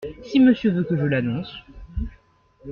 [0.23, 1.55] Si Monsieur veut que je l’annonce?